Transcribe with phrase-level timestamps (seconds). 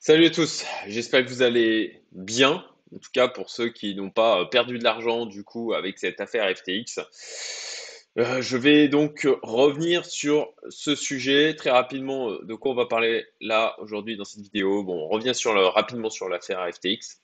[0.00, 2.64] Salut à tous, j'espère que vous allez bien.
[2.94, 5.98] En tout cas, pour ceux qui n'ont pas euh, perdu de l'argent du coup avec
[5.98, 7.00] cette affaire FTX.
[8.16, 12.30] Euh, je vais donc revenir sur ce sujet très rapidement.
[12.30, 14.84] euh, De quoi on va parler là aujourd'hui dans cette vidéo?
[14.84, 17.20] Bon, on revient sur rapidement sur l'affaire FTX.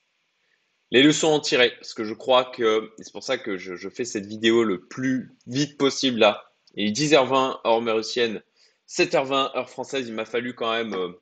[0.91, 4.05] Les leçons en tirer, parce que je crois que c'est pour ça que je, fais
[4.05, 6.51] cette vidéo le plus vite possible là.
[6.75, 8.43] Il est 10h20 heure mauricienne,
[8.89, 10.09] 7h20 heure française.
[10.09, 11.15] Il m'a fallu quand même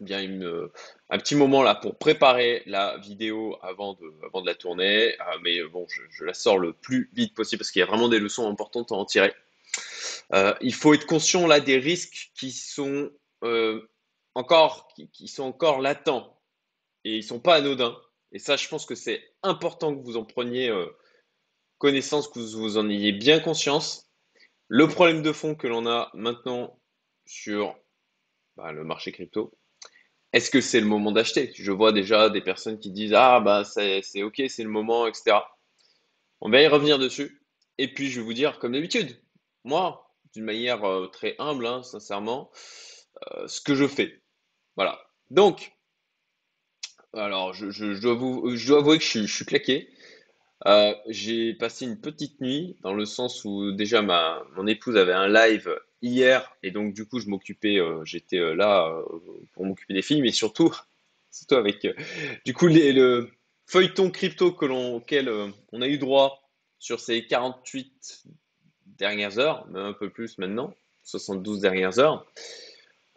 [0.00, 0.72] bien euh,
[1.10, 5.14] un petit moment là pour préparer la vidéo avant de, avant de la tourner.
[5.20, 7.86] Euh, mais euh, bon, je, la sors le plus vite possible parce qu'il y a
[7.86, 9.34] vraiment des leçons importantes à en tirer.
[10.32, 13.10] Euh, il faut être conscient là des risques qui sont
[14.34, 16.38] encore, qui, sont encore latents
[17.04, 17.96] et ils sont pas anodins.
[18.32, 20.72] Et ça, je pense que c'est important que vous en preniez
[21.78, 24.10] connaissance, que vous, vous en ayez bien conscience.
[24.68, 26.78] Le problème de fond que l'on a maintenant
[27.26, 27.76] sur
[28.56, 29.52] bah, le marché crypto,
[30.32, 31.52] est-ce que c'est le moment d'acheter?
[31.54, 35.38] Je vois déjà des personnes qui disent Ah, bah, c'est OK, c'est le moment, etc.
[36.40, 37.42] On va y revenir dessus.
[37.78, 39.20] Et puis, je vais vous dire, comme d'habitude,
[39.64, 42.50] moi, d'une manière euh, très humble, hein, sincèrement,
[43.32, 44.22] euh, ce que je fais.
[44.76, 45.00] Voilà.
[45.30, 45.72] Donc,
[47.14, 49.90] alors, je, dois vous, je avouer que je je suis claqué.
[50.66, 55.14] Euh, j'ai passé une petite nuit dans le sens où déjà ma mon épouse avait
[55.14, 58.94] un live hier et donc du coup je m'occupais euh, j'étais euh, là
[59.54, 60.70] pour m'occuper des filles mais surtout
[61.30, 61.88] surtout avec
[62.44, 63.30] du coup le
[63.64, 65.30] feuilleton crypto que l'on auquel
[65.72, 66.42] on a eu droit
[66.78, 68.24] sur ces 48
[68.98, 72.26] dernières heures même un peu plus maintenant 72 dernières heures.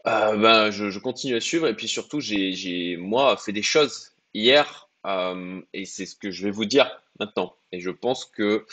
[0.05, 4.89] Ben, je, je continue à suivre et puis surtout, j'ai, moi, fait des choses hier
[5.05, 7.55] euh, et c'est ce que je vais vous dire maintenant.
[7.71, 8.65] Et je pense que,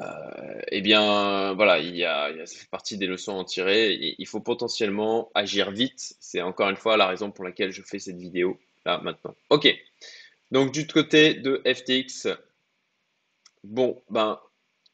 [0.00, 3.32] euh, eh bien, voilà, il y a, il y a- ça fait partie des leçons
[3.32, 4.14] à en tirer.
[4.18, 6.14] Il faut potentiellement agir vite.
[6.20, 9.34] C'est encore une fois la raison pour laquelle je fais cette vidéo là maintenant.
[9.50, 9.68] Ok.
[10.50, 12.28] Donc du côté de FTX,
[13.64, 14.40] bon, ben,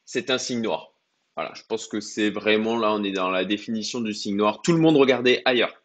[0.05, 0.91] c'est un signe noir.
[1.35, 4.61] Voilà, je pense que c'est vraiment là, on est dans la définition du signe noir.
[4.61, 5.81] Tout le monde regardait ailleurs.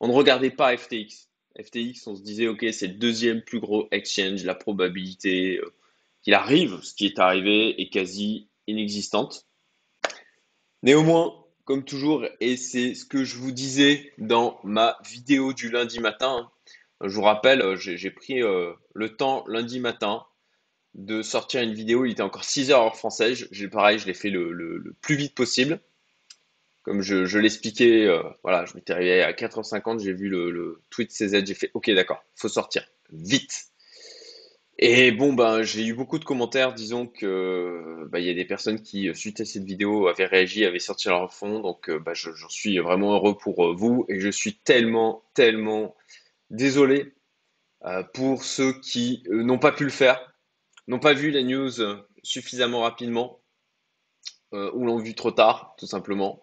[0.00, 1.28] On ne regardait pas FTX.
[1.60, 4.44] FTX, on se disait, OK, c'est le deuxième plus gros exchange.
[4.44, 5.72] La probabilité euh,
[6.22, 9.46] qu'il arrive, ce qui est arrivé, est quasi inexistante.
[10.82, 11.34] Néanmoins,
[11.64, 16.50] comme toujours, et c'est ce que je vous disais dans ma vidéo du lundi matin,
[17.02, 20.24] je vous rappelle, euh, j'ai pris euh, le temps lundi matin
[20.94, 22.04] de sortir une vidéo.
[22.04, 23.48] Il était encore 6 heures heure française.
[23.50, 25.80] J'ai pareil, je l'ai fait le plus vite possible.
[26.84, 31.44] Comme je, l'expliquais, euh, voilà, je m'étais réveillé à 4h50, j'ai vu le, tweet CZ,
[31.46, 33.68] j'ai fait OK, d'accord, faut sortir vite.
[34.78, 38.44] Et bon, ben, j'ai eu beaucoup de commentaires, disons que bah, il y a des
[38.44, 41.60] personnes qui, euh, suite à cette vidéo, avaient réagi, avaient sorti leur fond.
[41.60, 45.96] Donc, euh, je- j'en suis vraiment heureux pour vous et je suis tellement, tellement
[46.50, 47.14] désolé
[48.14, 50.34] pour ceux qui n'ont pas pu le faire,
[50.88, 51.70] n'ont pas vu la news
[52.22, 53.40] suffisamment rapidement
[54.72, 56.40] ou l'ont vu trop tard, tout simplement.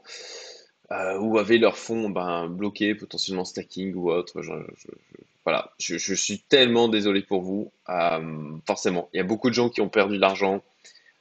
[0.91, 4.41] euh, ou avaient leur fonds ben, bloqué, potentiellement stacking ou autre.
[5.44, 7.72] Voilà, je, suis tellement désolé pour vous.
[7.89, 10.61] Euh, forcément, il y a beaucoup de gens qui ont perdu de l'argent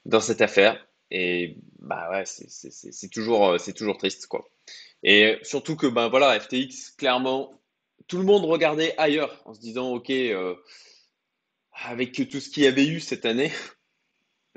[0.07, 4.49] dans cette affaire et bah ouais, c'est toujours, euh, toujours triste quoi.
[5.03, 7.53] Et surtout que ben voilà, FTX, clairement,
[8.07, 10.55] tout le monde regardait ailleurs en se disant ok, euh,
[11.73, 13.80] avec tout ce qu'il y avait eu cette année, euh,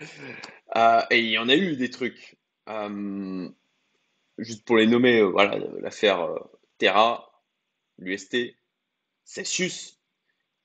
[1.12, 2.38] et il y en a eu des trucs.
[2.70, 3.50] Euh,
[4.38, 6.40] juste pour les nommer, euh, voilà, l'affaire euh,
[6.78, 7.44] Terra,
[7.98, 8.56] l'UST,
[9.26, 10.00] Celsius,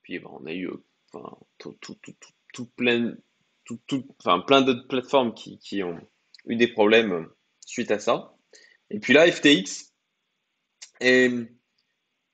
[0.01, 0.83] puis ben, on a eu euh,
[1.13, 3.15] enfin, tout, plein,
[3.65, 5.99] tout, tout- enfin, plein d'autres plateformes qui, ont
[6.45, 8.35] eu des problèmes euh, suite à ça.
[8.89, 9.93] Et puis là, FTX,
[11.01, 11.29] et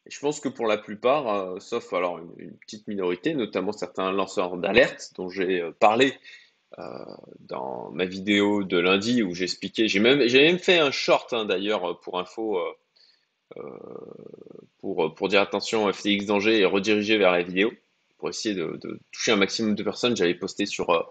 [0.07, 4.11] je pense que pour la plupart, euh, sauf alors une, une petite minorité, notamment certains
[4.11, 6.44] lanceurs d'alerte dont j'ai euh, parlé euh,
[7.39, 12.19] dans ma vidéo de lundi où j'expliquais, j'ai même, fait un short hein, d'ailleurs pour
[12.19, 12.59] info,
[13.57, 13.61] euh,
[14.79, 17.71] pour, pour dire attention FTX danger et rediriger vers la vidéo,
[18.17, 18.79] pour essayer de,
[19.11, 20.17] toucher un maximum de personnes.
[20.17, 21.01] J'avais posté sur euh,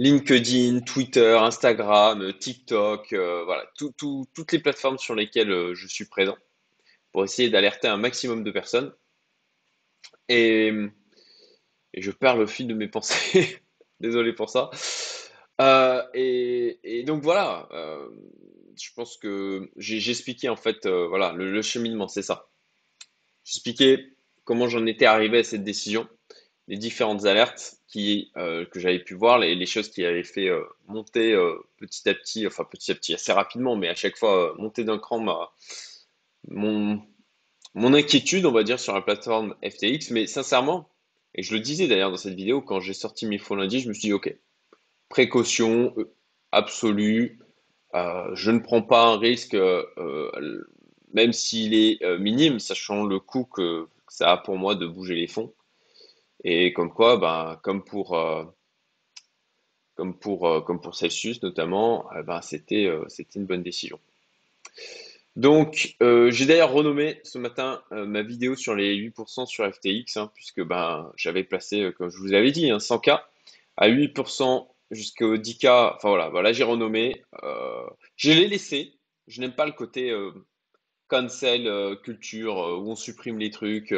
[0.00, 3.44] LinkedIn, Twitter, Instagram, euh, TikTok, euh,
[3.76, 6.38] toutes les plateformes sur lesquelles euh, je suis présent,
[7.12, 8.94] pour essayer d'alerter un maximum de personnes.
[10.30, 10.72] Et,
[11.92, 13.60] et je perds le fil de mes pensées,
[14.00, 14.70] désolé pour ça.
[15.60, 18.08] Euh, et, donc voilà, euh,
[18.80, 22.48] je pense que j'ai expliqué en fait, euh, voilà, le, cheminement, c'est ça.
[23.44, 26.08] J'ai expliqué comment j'en étais arrivé à cette décision,
[26.66, 30.48] les différentes alertes qui, que j'avais pu voir, les, les choses qui avaient fait
[30.86, 31.36] monter
[31.78, 34.98] petit à petit, enfin petit à petit, assez rapidement, mais à chaque fois monter d'un
[34.98, 35.50] cran ma,
[37.74, 40.88] mon inquiétude, on va dire, sur la plateforme FTX, mais sincèrement,
[41.34, 43.88] et je le disais d'ailleurs dans cette vidéo, quand j'ai sorti mes fonds lundi, je
[43.88, 44.34] me suis dit, OK,
[45.08, 46.12] précaution euh,
[46.52, 47.38] absolue,
[47.94, 49.84] euh, je ne prends pas un risque, euh,
[51.12, 55.26] même s'il est minime, sachant le coût que ça a pour moi de bouger les
[55.26, 55.52] fonds.
[56.44, 58.16] Et comme quoi, ben, comme pour,
[59.94, 62.88] comme pour, comme pour Celsius notamment, eh ben, c'était
[63.34, 63.98] une bonne décision.
[65.36, 70.16] Donc, euh, j'ai d'ailleurs renommé ce matin euh, ma vidéo sur les 8% sur FTX,
[70.16, 73.20] hein, puisque ben, j'avais placé, euh, comme je vous avais dit, 100K hein,
[73.76, 75.94] à 8% jusqu'au 10K.
[75.96, 77.22] Enfin voilà, voilà j'ai renommé.
[78.16, 78.98] je l'ai laissé.
[79.28, 80.12] Je n'aime pas le côté
[81.06, 83.92] cancel culture où on supprime les trucs.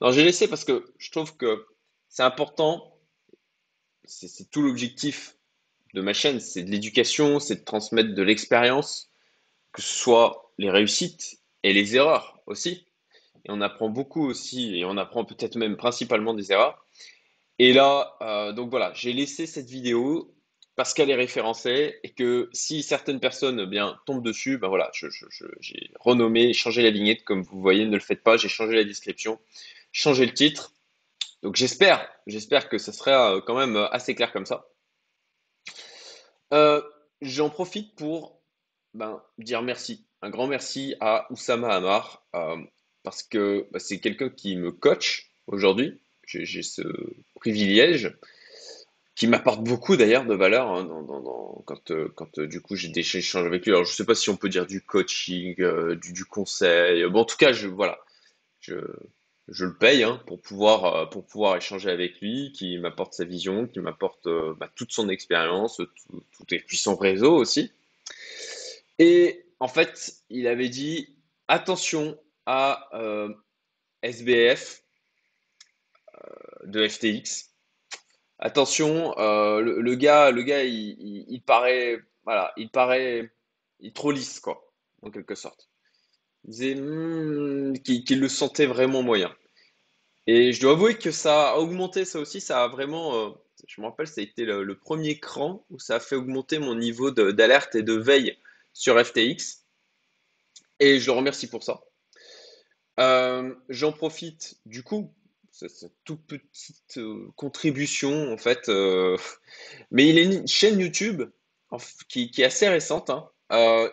[0.00, 1.66] Non, j'ai laissé parce que je trouve que
[2.08, 2.96] c'est important.
[4.04, 5.36] C'est tout l'objectif
[5.94, 9.10] de ma chaîne, c'est de l'éducation, c'est de transmettre de l'expérience,
[9.72, 12.86] que ce soit les réussites et les erreurs aussi.
[13.46, 16.84] Et on apprend beaucoup aussi, et on apprend peut-être même principalement des erreurs.
[17.58, 20.34] Et là, euh, donc voilà, j'ai laissé cette vidéo
[20.76, 24.90] parce qu'elle est référencée et que si certaines personnes eh bien tombent dessus, ben voilà,
[24.92, 28.84] j'ai renommé, changé la vignette, comme vous voyez, ne le faites pas, j'ai changé la
[28.84, 29.38] description,
[29.92, 30.74] changé le titre.
[31.42, 34.68] Donc j'espère, j'espère que ça sera euh, quand même assez clair comme ça.
[36.52, 36.82] Euh,
[37.22, 38.39] j'en profite pour
[38.94, 42.56] ben, dire merci un grand merci à Oussama Amar euh,
[43.02, 45.98] parce que bah, c'est quelqu'un qui me coach aujourd'hui.
[46.26, 46.82] J'ai ce
[47.34, 48.16] privilège
[49.16, 50.86] qui m'apporte beaucoup d'ailleurs de valeur hein,
[51.66, 53.72] quand, euh, quand euh, du coup j'ai des échanges avec lui.
[53.72, 55.56] Alors je ne sais pas si on peut dire du coaching,
[55.96, 57.04] du, conseil.
[57.04, 57.98] En tout cas, je, voilà,
[58.60, 58.74] je,
[59.48, 63.66] je le paye hein, pour, pouvoir, pour pouvoir échanger avec lui, qui m'apporte sa vision,
[63.66, 64.28] qui m'apporte
[64.58, 67.72] bah, toute son expérience, tout, tout, et puis son réseau aussi.
[69.00, 71.16] Et en fait, il avait dit
[71.48, 73.32] attention à euh,
[74.02, 74.82] SBF
[76.14, 77.48] euh, de FTX.
[78.38, 83.32] Attention, euh, le, gars, le gars, il, paraît, voilà, il paraît,
[83.80, 84.70] il trop lisse quoi,
[85.00, 85.70] en quelque sorte.
[86.44, 89.34] Il disait hmm, qu'il le sentait vraiment moyen.
[90.26, 93.34] Et je dois avouer que ça a augmenté, ça aussi, ça a vraiment,
[93.66, 96.74] je me rappelle, ça a été le, premier cran où ça a fait augmenter mon
[96.74, 98.36] niveau d'alerte et de veille
[98.80, 99.66] sur FTX.
[100.80, 101.82] Et je le remercie pour ça.
[102.98, 105.12] Euh, j'en profite du coup,
[105.52, 109.18] cette toute petite euh, contribution en fait, euh,
[109.90, 111.24] mais il est une chaîne YouTube
[112.08, 113.10] qui, est assez récente.
[113.10, 113.28] Hein.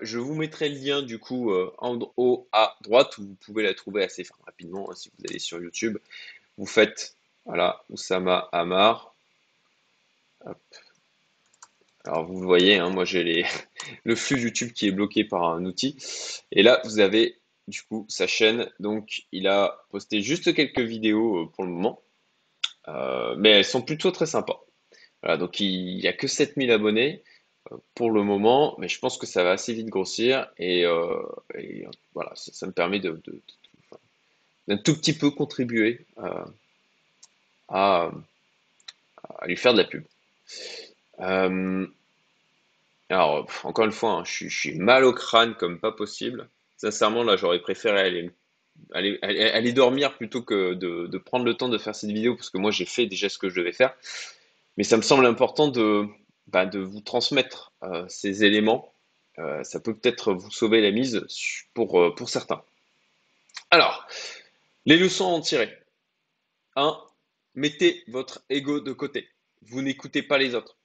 [0.02, 4.04] je vous mettrai le lien du coup en haut à droite vous pouvez la trouver
[4.04, 5.98] assez rapidement hein, si vous allez sur YouTube.
[6.58, 9.14] Vous faites voilà Oussama Amar.
[12.08, 13.46] Alors vous voyez, hein, moi j'ai
[14.06, 15.98] le flux YouTube qui est bloqué par un outil.
[16.54, 17.38] Et là, vous avez
[17.68, 18.70] du coup sa chaîne.
[18.80, 22.02] Donc il a posté juste quelques vidéos euh, pour le moment.
[22.88, 24.64] Euh, mais elles sont plutôt très sympas.
[25.22, 27.24] Voilà, donc il n'y a que 7000 abonnés
[27.74, 30.50] euh, pour le moment, mais je pense que ça va assez vite grossir.
[30.58, 30.86] Et,
[32.14, 33.22] voilà, ça, me permet de,
[34.70, 36.06] d'un tout petit peu contribuer
[37.68, 38.12] à,
[39.46, 40.06] lui faire de la pub.
[43.10, 46.50] Alors, encore une fois, hein, je, suis, mal au crâne comme pas possible.
[46.76, 48.32] Sincèrement, là, j'aurais préféré
[48.94, 52.72] aller, dormir plutôt que de, prendre le temps de faire cette vidéo parce que moi,
[52.72, 53.96] j'ai fait déjà ce que je devais faire.
[54.76, 56.06] Mais ça me semble important de,
[56.48, 58.94] bah, vous transmettre euh, ces éléments.
[59.40, 61.26] Euh, ça peut peut-être vous sauver la mise
[61.74, 62.64] pour, euh, pour certains.
[63.72, 64.08] Alors,
[64.86, 65.78] les leçons à en tirer.
[66.76, 66.98] 1.
[67.56, 69.28] Mettez votre ego de côté.
[69.64, 70.78] Vous n'écoutez pas les autres.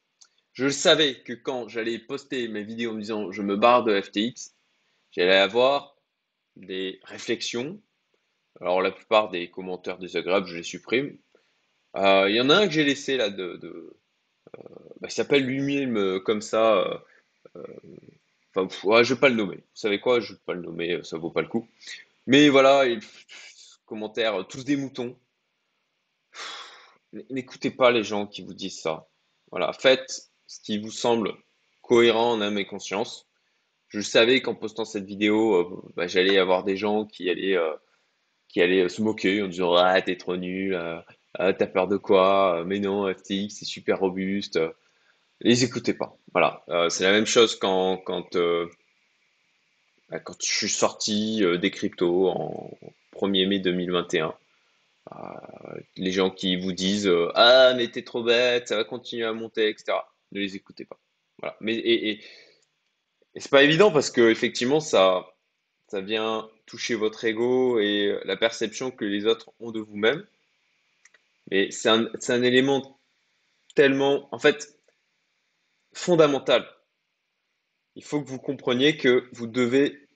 [0.52, 4.00] Je savais que quand j'allais poster mes vidéos en me disant je me barre de
[4.00, 4.54] FTX,
[5.10, 5.96] j'allais avoir
[6.56, 7.80] des réflexions.
[8.60, 11.16] Alors la plupart des commentaires désagréables, je les supprime.
[11.96, 14.62] Euh, il y en a un que j'ai laissé là de, euh,
[15.00, 17.02] bah, il s'appelle lui-même euh, comme ça.
[18.54, 19.56] enfin, ouais, je vais pas le nommer.
[19.56, 21.66] Vous savez quoi, je vais pas le nommer, ça vaut pas le coup.
[22.26, 23.00] Mais voilà, il,
[23.92, 25.18] commentaires tous des moutons.
[27.30, 29.06] N'écoutez pas les gens qui vous disent ça.
[29.50, 31.32] Voilà, faites ce qui vous semble
[31.80, 33.26] cohérent en âme et conscience.
[33.88, 37.74] Je savais qu'en postant cette vidéo, euh, bah, j'allais avoir des gens qui allaient, euh,
[38.48, 41.00] qui allaient se moquer en disant Ah, t'es trop nul, euh,
[41.36, 44.60] t'as peur de quoi Mais non, FTX, c'est super robuste.
[45.40, 46.16] Les écoutez pas.
[46.32, 46.62] Voilà.
[46.90, 48.36] c'est la même chose quand, quand,
[50.10, 52.70] bah, quand je suis sorti des cryptos en
[53.16, 54.34] 1er mai 2021.
[55.96, 59.68] les gens qui vous disent Ah, mais t'es trop bête, ça va continuer à monter,
[59.68, 59.94] etc
[60.32, 60.98] ne les écoutez pas.
[61.38, 61.56] Voilà.
[61.60, 62.24] Mais, et, et,
[63.36, 65.28] c'est pas évident parce que effectivement, ça,
[65.92, 70.26] vient toucher votre ego et la perception que les autres ont de vous-même.
[71.50, 72.98] Mais c'est un, un élément
[73.74, 74.78] tellement, en fait,
[75.92, 76.66] fondamental.
[77.94, 80.08] Il faut que vous compreniez que vous devez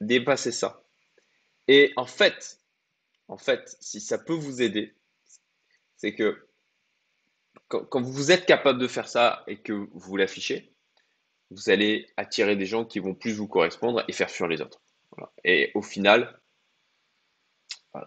[0.00, 0.82] dépasser ça.
[1.68, 2.58] Et en fait,
[3.28, 4.92] en fait, si ça peut vous aider,
[5.96, 6.49] c'est que
[7.70, 10.72] quand, vous êtes capable de faire ça et que vous l'affichez,
[11.50, 14.80] vous allez attirer des gens qui vont plus vous correspondre et faire fuir les autres.
[15.44, 16.40] Et au final,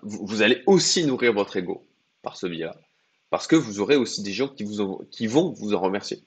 [0.01, 1.87] vous, allez aussi nourrir votre ego
[2.21, 2.75] par ce biais-là.
[3.29, 4.63] Parce que vous aurez aussi des gens qui,
[5.27, 6.23] vont vous en remercier.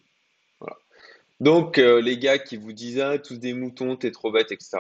[1.39, 4.79] Donc, euh, les gars qui vous disent ah, tous des moutons, t'es trop bête, etc.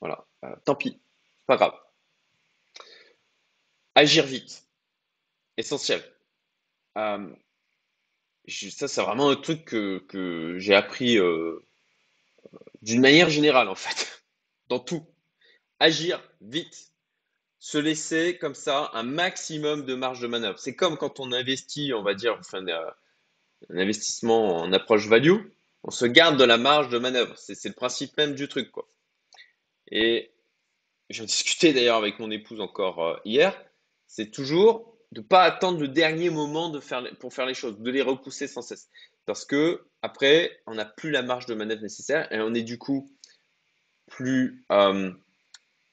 [0.00, 1.00] Voilà, euh, tant pis,
[1.46, 1.74] pas grave.
[3.94, 4.66] Agir vite,
[5.56, 6.02] essentiel.
[6.98, 7.32] Euh,
[8.48, 11.18] ça, c'est vraiment un truc que, j'ai appris
[12.82, 14.22] d'une manière générale, en fait,
[14.68, 15.04] dans tout.
[15.78, 16.92] Agir vite,
[17.58, 20.58] se laisser comme ça un maximum de marge de manœuvre.
[20.58, 25.40] C'est comme quand on investit, on va dire, enfin, un investissement en approche value
[25.86, 27.34] on se garde de la marge de manœuvre.
[27.38, 28.88] C'est le principe même du truc, quoi.
[29.88, 30.32] Et
[31.10, 33.56] j'en discutais d'ailleurs avec mon épouse encore euh, hier.
[34.08, 36.70] C'est toujours de ne pas attendre le dernier moment
[37.20, 38.90] pour faire les choses, de les repousser sans cesse.
[39.24, 42.76] Parce que après, on n'a plus la marge de manœuvre nécessaire et on est du
[42.76, 43.10] coup
[44.08, 45.10] plus euh,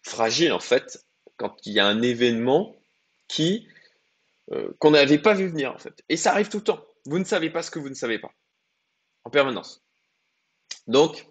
[0.01, 1.05] fragile en fait
[1.37, 2.75] quand il y a un événement
[3.29, 3.67] qui
[4.51, 6.03] euh, qu'on n'avait pas vu venir en fait.
[6.09, 6.85] Et ça arrive tout le temps.
[7.05, 8.33] Vous ne savez pas ce que vous ne savez pas
[9.23, 9.81] en permanence.
[10.87, 11.25] Donc,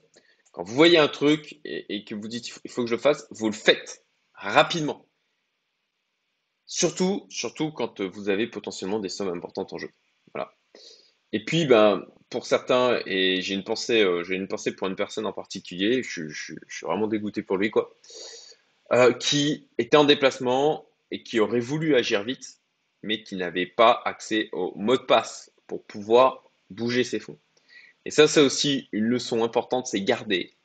[0.52, 3.26] quand vous voyez un truc et, que vous dites il faut que je le fasse,
[3.30, 5.06] vous le faites rapidement.
[6.74, 9.90] Surtout, surtout quand vous avez potentiellement des sommes importantes en jeu.
[10.34, 10.56] Voilà.
[11.32, 14.96] Et puis, ben, pour certains, et j'ai une pensée, euh, j'ai une pensée pour une
[14.96, 17.94] personne en particulier, je, suis vraiment dégoûté pour lui, quoi,
[18.94, 22.62] euh, qui était en déplacement et qui aurait voulu agir vite,
[23.02, 27.38] mais qui n'avait pas accès au mot de passe pour pouvoir bouger ses fonds.
[28.06, 30.56] Et ça, c'est aussi une leçon importante, c'est garder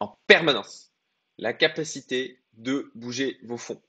[0.00, 0.94] en permanence
[1.36, 3.82] la capacité de bouger vos fonds.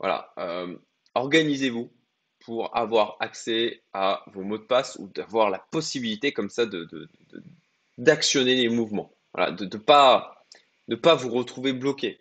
[0.00, 0.76] Voilà, euh,
[1.14, 1.92] organisez-vous
[2.40, 6.88] pour avoir accès à vos mots de passe ou d'avoir la possibilité comme ça de,
[7.98, 9.12] d'actionner les mouvements.
[9.34, 10.46] Voilà, de ne pas,
[11.02, 12.18] pas vous retrouver bloqué.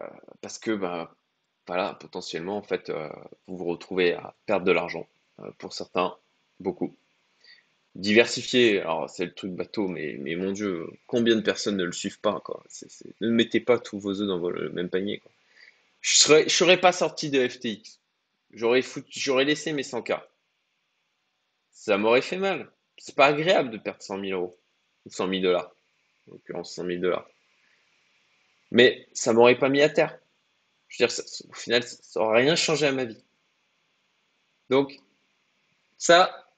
[0.00, 0.06] Euh,
[0.40, 1.08] parce que ben,
[1.66, 3.10] voilà, potentiellement, en fait, euh,
[3.46, 5.06] vous vous retrouvez à perdre de l'argent.
[5.58, 6.16] pour certains,
[6.60, 6.96] beaucoup.
[7.94, 11.92] Diversifier, alors c'est le truc bateau, mais, mais mon Dieu, combien de personnes ne le
[11.92, 12.64] suivent pas, quoi.
[13.20, 15.32] ne mettez pas tous vos œufs dans le même panier, quoi.
[16.00, 18.00] Je serais, serais pas sorti de FTX.
[18.52, 20.22] J'aurais j'aurais laissé mes 100K.
[21.70, 22.72] Ça m'aurait fait mal.
[22.96, 24.58] C'est pas agréable de perdre 100 000 euros.
[25.06, 25.74] Ou 100 000 dollars.
[26.26, 27.28] En l'occurrence, 100 000 dollars.
[28.70, 30.18] Mais ça m'aurait pas mis à terre.
[30.88, 33.22] Je veux dire, au final, ça n'aurait rien changé à ma vie.
[34.70, 34.98] Donc,
[35.96, 36.48] ça,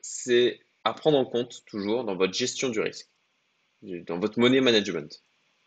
[0.00, 3.08] c'est à prendre en compte toujours dans votre gestion du risque,
[3.82, 5.22] dans votre money management.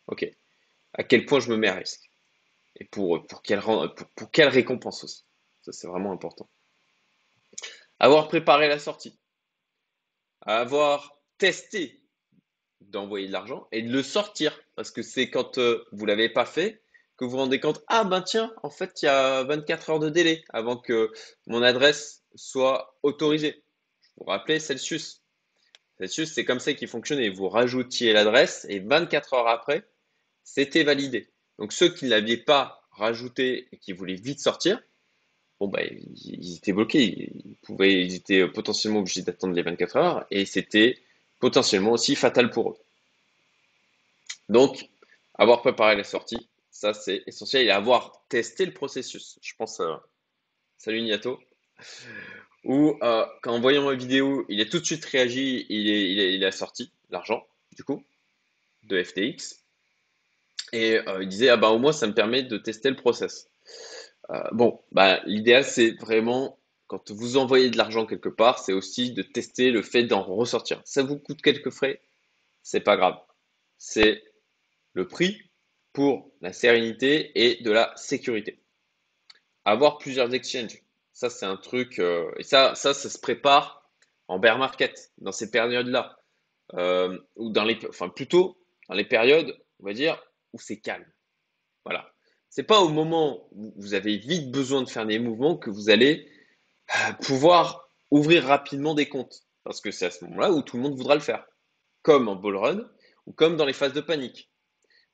[0.07, 0.29] Ok.
[0.93, 2.08] À quel point je me mets à risque
[2.79, 5.25] et pour, quelle, pour, quelle récompense aussi.
[5.61, 6.49] Ça, c'est vraiment important.
[7.99, 9.19] Avoir préparé la sortie,
[10.41, 12.01] avoir testé
[12.81, 16.29] d'envoyer de l'argent et de le sortir parce que c'est quand euh, vous ne l'avez
[16.29, 16.81] pas fait
[17.17, 19.99] que vous vous rendez compte ah ben tiens en fait il y a 24 heures
[19.99, 21.11] de délai avant que
[21.45, 23.63] mon adresse soit autorisée
[24.19, 25.23] vous rappelez Celsius.
[25.97, 27.29] Celsius, c'est comme ça qu'il fonctionnait.
[27.29, 29.87] Vous rajoutiez l'adresse et 24 heures après,
[30.43, 31.31] c'était validé.
[31.59, 34.81] Donc ceux qui ne l'aviez pas rajouté et qui voulaient vite sortir,
[35.59, 37.03] bon bah, ils, étaient bloqués.
[37.03, 40.97] Ils, pouvaient, ils étaient potentiellement obligés d'attendre les 24 heures et c'était
[41.39, 42.77] potentiellement aussi fatal pour eux.
[44.47, 44.89] Donc,
[45.35, 49.37] avoir préparé la sortie, ça c'est essentiel et avoir testé le processus.
[49.41, 49.79] Je pense.
[49.79, 49.95] Euh,
[50.77, 51.39] salut Niato
[52.63, 56.35] où euh, quand en voyant ma vidéo, il a tout de suite réagi, il, est,
[56.35, 58.03] il, a sorti l'argent, du coup,
[58.83, 59.58] de FTX.
[60.73, 63.49] Et euh, il disait, ah bah au moins ça me permet de tester le process.
[64.29, 69.11] Euh, bon, bah, l'idéal c'est vraiment, quand vous envoyez de l'argent quelque part, c'est aussi
[69.11, 70.81] de tester le fait d'en ressortir.
[70.85, 72.01] Ça vous coûte quelques frais,
[72.63, 73.17] c'est pas grave.
[73.77, 74.23] C'est
[74.93, 75.41] le prix
[75.93, 78.61] pour la sérénité et de la sécurité.
[79.65, 80.83] Avoir plusieurs exchanges,
[81.13, 81.99] ça, c'est un truc.
[81.99, 83.89] Euh, et ça, ça, ça se prépare
[84.27, 86.17] en bear market, dans ces périodes-là.
[87.35, 90.21] Ou dans les, enfin, plutôt dans les périodes, on va dire,
[90.53, 91.05] où c'est calme.
[91.85, 92.13] Voilà.
[92.49, 95.89] C'est pas au moment où vous avez vite besoin de faire des mouvements que vous
[95.89, 96.31] allez
[96.89, 99.43] euh, pouvoir ouvrir rapidement des comptes.
[99.63, 101.45] Parce que c'est à ce moment-là où tout le monde voudra le faire.
[102.01, 102.89] Comme en bull run
[103.25, 104.51] ou comme dans les phases de panique.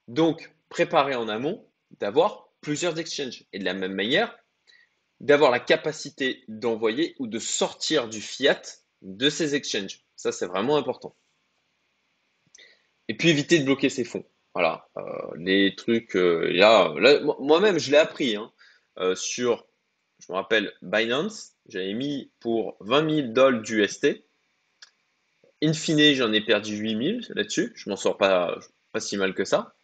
[0.08, 1.68] Donc, préparer en amont
[2.00, 3.44] d'avoir plusieurs exchanges.
[3.52, 4.38] Et de la même manière,
[5.20, 8.62] d'avoir la capacité d'envoyer ou de sortir du fiat
[9.02, 10.06] de ces exchanges.
[10.16, 11.16] Ça, c'est vraiment important.
[13.08, 14.26] Et puis éviter de bloquer ses fonds.
[14.56, 15.02] Voilà, euh,
[15.36, 16.94] les trucs, euh, là,
[17.40, 18.54] moi-même, je l'ai appris hein,
[19.00, 19.68] euh, sur,
[20.20, 24.24] je me rappelle, Binance, j'avais mis pour 20 000 dollars d'UST.
[25.62, 27.74] In fine, j'en ai perdu 8 000 là-dessus.
[27.76, 28.58] Je m'en sors pas,
[28.98, 29.76] si mal que ça.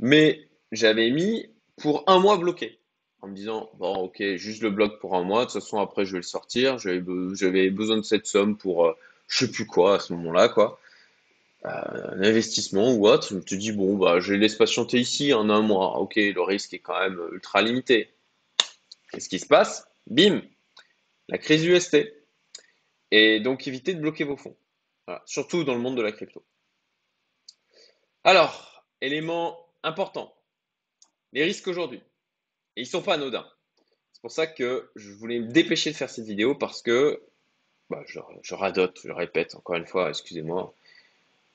[0.00, 2.80] Mais j'avais mis pour un mois bloqué
[3.20, 6.04] en me disant bon ok juste le bloc pour un mois de toute façon après
[6.04, 8.92] je vais le sortir j'avais besoin de cette somme pour euh,
[9.28, 10.83] je sais plus quoi à ce moment-là quoi euh,
[11.64, 15.62] un investissement ou autre me suis dit bon bah je laisse patienter ici en un
[15.62, 15.98] mois.
[15.98, 18.14] Ok le risque est quand même ultra limité.
[19.10, 20.42] Qu'est-ce qui se passe bim
[21.28, 21.96] la crise UST
[23.10, 24.56] et donc évitez de bloquer vos fonds.
[25.24, 26.44] Surtout dans le monde de la crypto.
[28.24, 30.34] Alors élément important
[31.34, 32.00] les risques aujourd'hui.
[32.76, 33.46] Et ils sont pas anodins.
[34.12, 37.22] C'est pour ça que je voulais me dépêcher de faire cette vidéo parce que
[37.90, 40.74] bah, je, radote, je répète encore une fois, excusez-moi.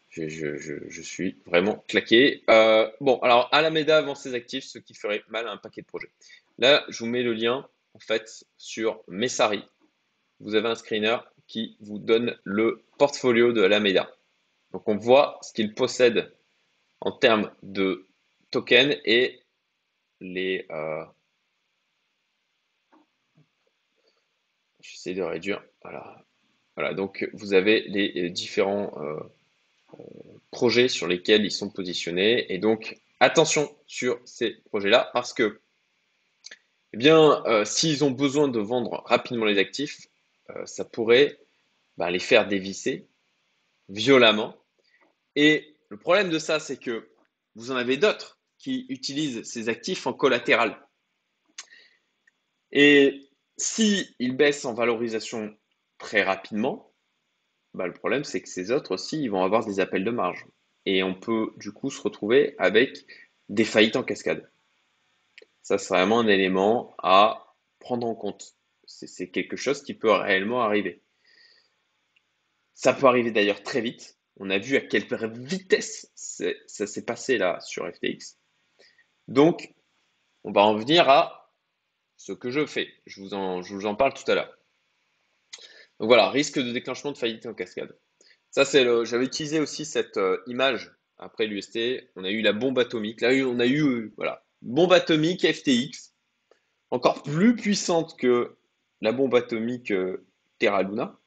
[0.10, 2.44] Je, suis vraiment claqué.
[2.50, 5.88] Euh, bon, alors Alameda vend ses actifs, ce qui ferait mal à un paquet de
[5.88, 6.10] projets.
[6.58, 9.64] Là, je vous mets le lien en fait sur Messari.
[10.40, 14.10] Vous avez un screener qui vous donne le portfolio de Alameda.
[14.72, 16.34] Donc on voit ce qu'il possède
[17.02, 18.08] en termes de
[18.52, 19.40] tokens et
[20.22, 20.66] les.
[20.72, 21.06] Euh,
[24.80, 25.64] J'essaie de réduire.
[25.84, 26.26] Voilà.
[26.76, 26.94] Voilà.
[26.94, 29.20] Donc, vous avez les différents euh,
[30.52, 32.52] projets sur lesquels ils sont positionnés.
[32.54, 35.62] Et donc, attention sur ces projets-là parce que,
[36.94, 40.08] eh bien, s'ils ont besoin de vendre rapidement les actifs,
[40.66, 41.40] ça pourrait
[41.98, 43.08] bah, les faire dévisser
[43.90, 44.56] violemment.
[45.36, 47.10] Et le problème de ça, c'est que
[47.56, 50.80] vous en avez d'autres qui utilisent ces actifs en collatéral.
[52.72, 55.56] Et si baissent en valorisation
[55.98, 56.89] très rapidement,
[57.74, 60.46] bah, le problème c'est que ces autres aussi ils vont avoir des appels de marge.
[60.86, 63.06] Et on peut du coup se retrouver avec
[63.50, 64.50] des faillites en cascade.
[65.62, 68.56] Ça, c'est vraiment un élément à prendre en compte.
[68.86, 71.04] C'est quelque chose qui peut réellement arriver.
[72.74, 74.18] Ça peut arriver d'ailleurs très vite.
[74.38, 78.38] On a vu à quelle vitesse ça s'est passé là sur FTX.
[79.28, 79.76] Donc,
[80.44, 81.54] on va en venir à
[82.18, 82.88] ce que je fais.
[83.06, 84.59] Je vous en, vous en parle tout à l'heure.
[86.00, 87.98] Donc voilà, risque de déclenchement de faillite en cascade.
[88.52, 89.06] Ça, c'est le.
[89.06, 91.80] J'avais utilisé aussi cette euh, image après l'UST.
[92.16, 93.22] On a eu la bombe atomique.
[93.22, 96.14] Là, on a eu euh, voilà, bombe atomique FTX,
[96.90, 98.58] encore plus puissante que
[99.02, 100.26] la bombe atomique euh,
[100.58, 101.20] Terra Luna.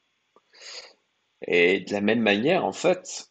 [1.47, 3.31] Et de la même manière, en fait,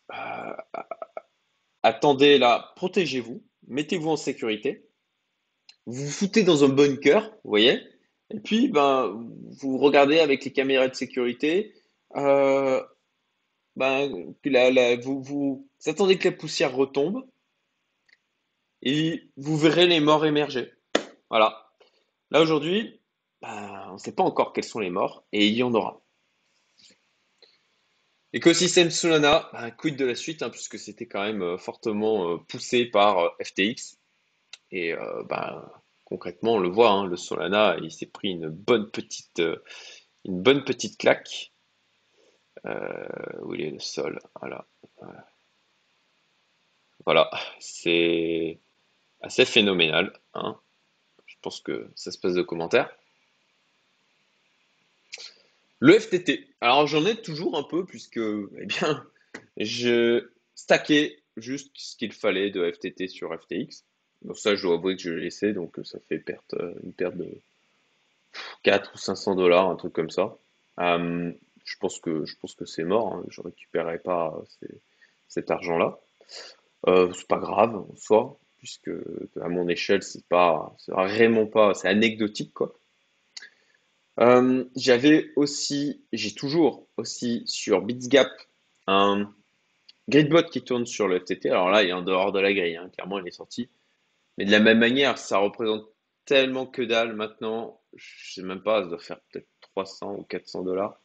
[1.83, 4.87] attendez là, protégez-vous mettez-vous en sécurité,
[5.85, 7.81] vous vous foutez dans un bunker, vous voyez,
[8.33, 9.29] et puis ben,
[9.61, 11.73] vous regardez avec les caméras de sécurité,
[12.15, 12.81] euh,
[13.75, 14.33] ben,
[15.03, 17.25] vous, vous, attendez que la poussière retombe,
[18.81, 20.73] et vous verrez les morts émerger.
[21.29, 21.71] Voilà.
[22.31, 23.01] Là aujourd'hui,
[23.41, 26.01] ben, on ne sait pas encore quels sont les morts, et il y en aura.
[28.33, 32.37] Écosystème Solana, bah, quid de la suite, hein, puisque c'était quand même euh, fortement euh,
[32.37, 33.97] poussé par FTX.
[34.73, 34.93] Et
[35.27, 35.80] bah,
[36.11, 39.41] concrètement, on le voit, hein, le Solana, il s'est pris une bonne petite,
[40.25, 41.53] une bonne petite claque.
[42.65, 44.67] est le sol Voilà.
[47.05, 48.59] Voilà, c'est
[49.21, 50.11] assez phénoménal.
[50.33, 50.59] Hein.
[51.25, 52.93] Je pense que ça se passe de commentaires.
[55.79, 56.45] Le FTT.
[56.59, 58.17] Alors j'en ai toujours un peu puisque,
[58.59, 59.07] eh bien,
[59.55, 63.85] je stackais juste ce qu'il fallait de FTT sur FTX.
[64.23, 66.93] Donc ça, je dois avouer que je l'ai laissé, donc ça fait perte, euh, une
[66.93, 67.27] perte de
[68.63, 70.37] 4 ou 500 dollars, un truc comme ça.
[70.79, 71.31] Euh,
[71.63, 73.13] je pense que je pense que c'est mort.
[73.13, 73.23] Hein.
[73.29, 74.41] Je récupérerai pas
[75.27, 75.99] cet argent-là.
[76.87, 78.91] Euh, c'est pas grave en soi, puisque
[79.39, 82.73] à mon échelle, c'est pas, vraiment pas, c'est anecdotique quoi.
[84.19, 88.29] Euh, j'avais aussi, j'ai toujours aussi sur BitsGap
[88.87, 89.31] un
[90.09, 91.49] gridbot qui tourne sur le FTT.
[91.49, 92.89] Alors là, il est en dehors de la grille, hein.
[92.93, 93.69] clairement, il est sorti.
[94.41, 95.85] Mais de la même manière, ça représente
[96.25, 100.63] tellement que dalle maintenant, je sais même pas, ça doit faire peut-être 300 ou 400
[100.63, 100.99] dollars,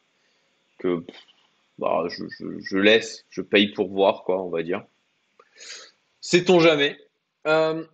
[0.79, 1.05] que
[1.77, 4.83] bah, je, laisse, je paye pour voir, quoi, on va dire.
[6.19, 6.97] Sait-on jamais
[7.45, 7.85] euh,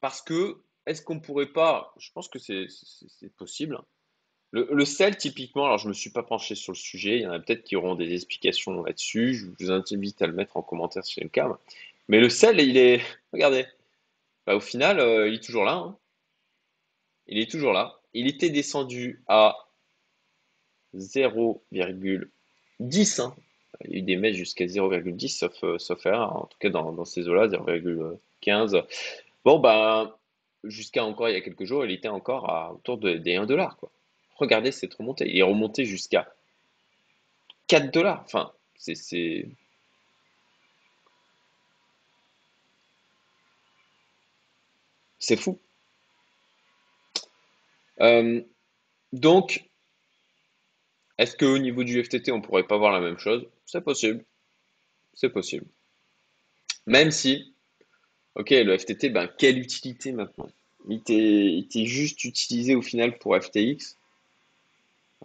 [0.00, 0.56] Parce que,
[0.86, 2.66] est-ce qu'on pourrait pas, je pense que c'est
[3.36, 3.80] possible,
[4.50, 7.26] le, sel, typiquement, alors je ne me suis pas penché sur le sujet, il y
[7.28, 10.62] en a peut-être qui auront des explications là-dessus, je vous invite à le mettre en
[10.62, 11.56] commentaire si c'est le cas.
[12.08, 13.00] Mais le sel, il est,
[13.32, 13.64] regardez,
[14.48, 15.74] bah, au final, euh, il est toujours là.
[15.74, 15.98] hein.
[17.26, 18.00] Il est toujours là.
[18.14, 19.54] Il était descendu à
[20.94, 23.20] 0,10.
[23.20, 23.36] hein.
[23.84, 26.70] Il y a eu des mèches jusqu'à 0,10, sauf, euh, sauf erreur, en tout cas
[26.70, 28.82] dans, ces eaux-là, 0,15.
[29.44, 30.14] Bon, ben,
[30.64, 33.44] jusqu'à encore il y a quelques jours, il était encore à autour de- des 1
[33.44, 33.76] dollar.
[34.36, 35.28] Regardez cette remontée.
[35.28, 36.32] Il est remonté jusqu'à
[37.66, 38.22] 4 dollars.
[38.24, 38.94] Enfin, c'est,
[45.28, 45.58] c'est, fou.
[48.00, 48.40] Euh,
[49.12, 49.68] donc,
[51.18, 53.46] est-ce qu'au niveau du FTT, on pourrait pas voir la même chose?
[53.66, 54.24] C'est possible.
[55.12, 55.66] C'est possible.
[56.86, 57.52] Même si,
[58.36, 60.48] ok, le FTT, ben, quelle utilité maintenant?
[60.88, 63.96] Il était, juste utilisé au final pour FTX.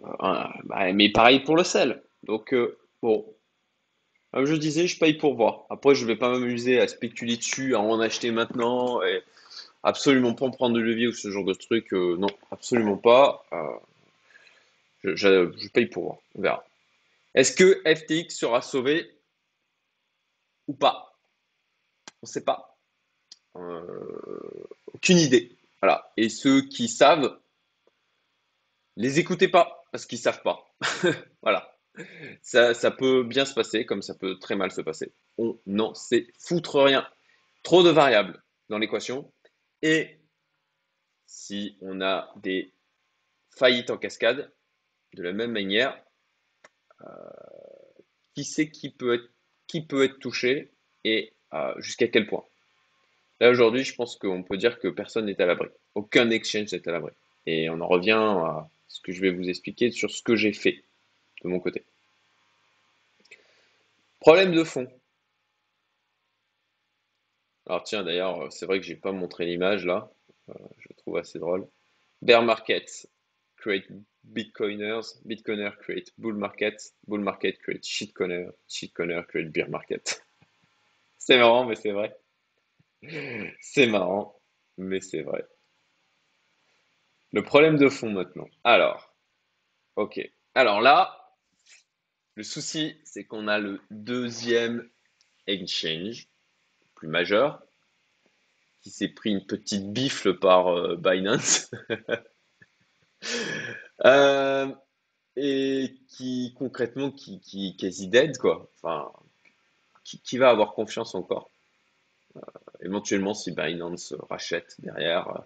[0.02, 2.02] Euh, bah, mais pareil pour le sel.
[2.24, 3.24] Donc, euh, bon,
[4.32, 5.64] comme je disais, je paye pour voir.
[5.70, 9.22] Après, je vais pas m'amuser à spéculer dessus, à en acheter maintenant, et
[9.84, 11.92] absolument pas en prendre de levier ou ce genre de truc.
[11.92, 13.44] euh, non, absolument pas.
[13.52, 13.78] Euh,
[15.04, 16.18] je, paye pour voir.
[16.34, 16.66] On verra.
[17.34, 19.10] Est-ce que FTX sera sauvé
[20.66, 21.16] ou pas?
[22.22, 22.76] On sait pas.
[23.56, 25.56] Euh, aucune idée.
[25.80, 26.10] Voilà.
[26.16, 27.38] Et ceux qui savent,
[28.96, 30.66] les écoutez pas parce qu'ils savent pas.
[31.42, 31.70] Voilà.
[32.40, 35.12] Ça, ça peut bien se passer comme ça peut très mal se passer.
[35.36, 37.06] On n'en sait foutre rien.
[37.62, 39.30] Trop de variables dans l'équation.
[39.84, 40.16] Et
[41.26, 42.72] si on a des
[43.50, 44.50] faillites en cascade,
[45.12, 46.02] de la même manière,
[48.34, 49.28] qui sait qui peut être,
[49.66, 50.70] qui peut être touché
[51.04, 52.44] et euh, jusqu'à quel point?
[53.40, 55.68] Là aujourd'hui, je pense qu'on peut dire que personne n'est à l'abri.
[55.94, 57.12] Aucun exchange n'est à l'abri.
[57.44, 60.54] Et on en revient à ce que je vais vous expliquer sur ce que j'ai
[60.54, 60.82] fait
[61.42, 61.84] de mon côté.
[64.18, 64.88] Problème de fond.
[67.66, 70.10] Alors tiens, d'ailleurs, c'est vrai que j'ai pas montré l'image là.
[70.50, 71.66] Euh, je trouve assez drôle.
[72.20, 73.08] Bear market
[73.56, 73.86] create
[74.24, 80.22] bitcoiners, bitcoiner create bull market, bull market create shitcoiner, shitcoiner create bear market.
[81.18, 82.14] C'est marrant, mais c'est vrai.
[83.60, 84.38] C'est marrant,
[84.76, 85.46] mais c'est vrai.
[87.32, 88.46] Le problème de fond maintenant.
[88.62, 89.14] Alors,
[89.96, 90.20] ok.
[90.54, 91.34] Alors là,
[92.34, 94.88] le souci, c'est qu'on a le deuxième
[95.46, 96.28] exchange,
[97.08, 97.62] majeur,
[98.82, 101.70] qui s'est pris une petite bifle par euh, Binance.
[104.04, 104.70] Euh,
[105.36, 108.70] et qui concrètement qui, est quasi dead quoi.
[108.76, 109.10] Enfin,
[110.02, 111.48] qui, qui va avoir confiance encore.
[112.82, 115.40] Éventuellement si Binance rachète derrière euh,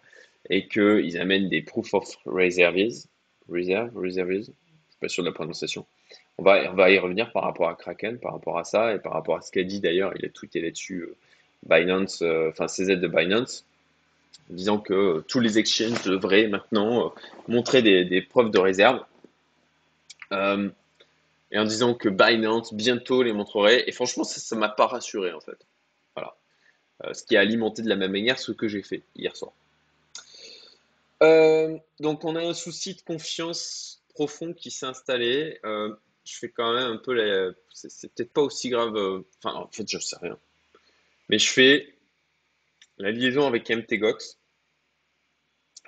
[0.50, 3.06] et qu'ils amènent des proof of reserves,
[3.48, 4.52] reserve, reserves, je suis
[5.00, 5.86] pas sûr de la prononciation.
[6.38, 8.98] On va, on va y revenir par rapport à Kraken, par rapport à ça et
[8.98, 11.16] par rapport à ce qu'a dit d'ailleurs, il a tweeté là-dessus euh,
[11.66, 13.64] Binance, euh, enfin CZ de Binance,
[14.50, 17.10] disant que euh, tous les exchanges devraient maintenant euh,
[17.48, 19.04] montrer des, preuves de réserve.
[21.50, 23.84] Et en disant que Binance bientôt les montrerait.
[23.86, 25.56] Et franchement, ça, ça m'a pas rassuré en fait.
[26.14, 26.36] Voilà.
[27.14, 29.52] Ce qui a alimenté de la même manière ce que j'ai fait hier soir.
[32.00, 35.58] Donc on a un souci de confiance profond qui s'est installé.
[35.64, 37.52] Je fais quand même un peu la...
[37.72, 38.94] C'est peut-être pas aussi grave.
[39.44, 40.38] en fait, je sais rien.
[41.28, 41.94] Mais je fais
[42.98, 44.38] la liaison avec MTGOX.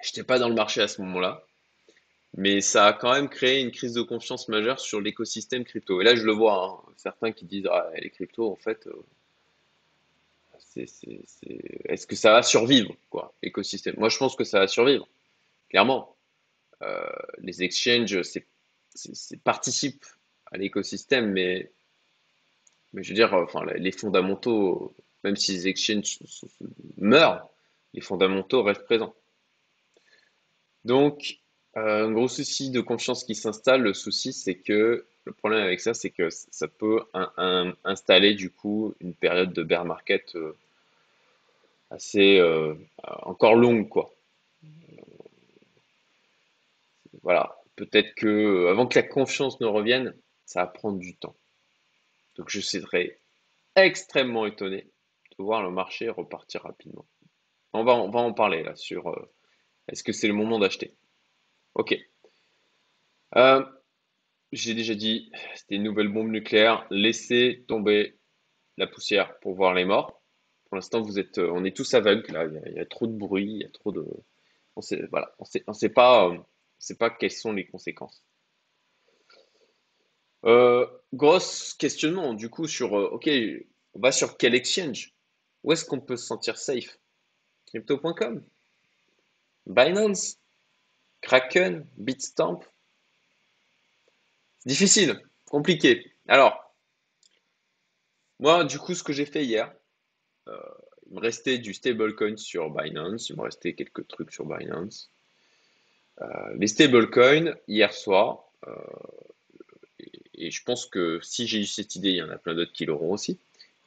[0.02, 1.44] J'étais pas dans le marché à ce moment-là.
[2.36, 6.00] Mais ça a quand même créé une crise de confiance majeure sur l'écosystème crypto.
[6.00, 6.92] Et là, je le vois, hein.
[6.96, 9.02] Certains qui disent, ah, les cryptos, en fait, euh,
[10.76, 13.94] est-ce que ça va survivre, quoi, l'écosystème?
[13.98, 15.08] Moi, je pense que ça va survivre,
[15.68, 16.16] clairement.
[16.82, 17.02] Euh,
[17.38, 18.46] les exchanges, c'est,
[19.42, 20.06] participent
[20.52, 21.72] à l'écosystème, mais,
[22.92, 26.18] mais je veux dire, enfin, les fondamentaux, même si les exchanges
[26.96, 27.48] meurent,
[27.94, 29.14] les fondamentaux restent présents.
[30.84, 31.40] Donc,
[31.76, 33.82] euh, un gros souci de confiance qui s'installe.
[33.82, 37.02] Le souci, c'est que le problème avec ça, c'est que ça peut
[37.84, 40.56] installer du coup une période de bear market euh,
[41.90, 42.74] assez euh,
[43.22, 44.12] encore longue, quoi.
[47.22, 47.56] Voilà.
[47.76, 51.34] Peut-être que avant que la confiance ne revienne, ça va prendre du temps.
[52.36, 53.18] Donc, je serais
[53.76, 54.86] extrêmement étonné
[55.40, 57.06] voir le marché repartir rapidement.
[57.72, 59.32] On va, on va en parler là sur euh,
[59.88, 60.96] est-ce que c'est le moment d'acheter?
[61.74, 61.96] Ok.
[63.36, 63.64] Euh,
[64.52, 66.86] J'ai déjà dit, c'était une nouvelle bombe nucléaire.
[66.90, 68.18] Laissez tomber
[68.76, 70.22] la poussière pour voir les morts.
[70.64, 72.46] Pour l'instant, vous êtes, euh, on est tous aveugles là.
[72.66, 74.04] Il y a, trop de bruit, il y a trop de,
[74.76, 76.44] on sait, voilà, on sait, on sait pas, on
[76.78, 78.24] sait pas quelles sont les conséquences.
[80.44, 83.28] Euh, grosse questionnement du coup sur, ok,
[83.94, 85.14] on va sur quel exchange?
[85.62, 86.98] Où est-ce qu'on peut se sentir safe?
[87.66, 88.42] Crypto.com,
[89.66, 90.38] Binance,
[91.20, 92.60] Kraken, Bitstamp.
[94.66, 96.12] Difficile, compliqué.
[96.26, 96.74] Alors,
[98.40, 99.72] moi, du coup, ce que j'ai fait hier,
[100.48, 100.56] euh,
[101.06, 105.10] il me restait du stablecoin sur Binance, il me restait quelques trucs sur Binance.
[106.22, 108.74] Euh, les stablecoins, hier soir, euh,
[110.34, 112.72] et, je pense que si j'ai eu cette idée, il y en a plein d'autres
[112.72, 113.38] qui l'auront aussi,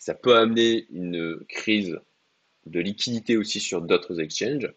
[0.03, 1.97] ça peut amener une crise
[2.65, 4.69] de liquidité aussi sur d'autres exchanges.